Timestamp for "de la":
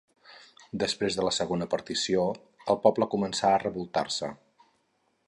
1.19-1.33